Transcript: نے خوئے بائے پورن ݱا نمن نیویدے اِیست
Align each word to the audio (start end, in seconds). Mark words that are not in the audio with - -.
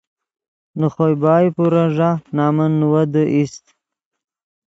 نے 0.79 0.87
خوئے 0.93 1.15
بائے 1.21 1.47
پورن 1.55 1.87
ݱا 1.95 2.09
نمن 2.35 2.71
نیویدے 2.79 3.23
اِیست 3.33 3.65